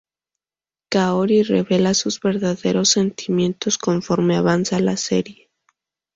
Kaori 0.89 1.43
revela 1.43 1.93
sus 1.93 2.19
verdaderos 2.19 2.89
sentimientos 2.93 3.77
conforme 3.77 4.35
avanza 4.35 4.79
la 4.79 4.97
serie. 4.97 5.51